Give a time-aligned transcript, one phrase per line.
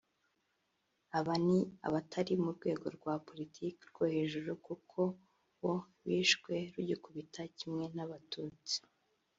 [1.19, 1.57] Aba ni
[1.87, 4.99] abatari mu rwego rwa politiki rwo hejuru kuko
[5.61, 8.75] bo bishwe rugikubita kimwe n’Abatutsi